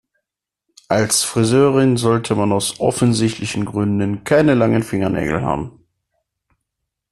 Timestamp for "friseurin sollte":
1.23-2.33